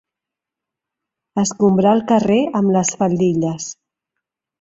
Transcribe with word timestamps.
Escombrar 1.41 1.91
el 1.97 2.01
carrer 2.13 2.39
amb 2.61 2.73
les 2.79 2.95
faldilles. 3.03 3.69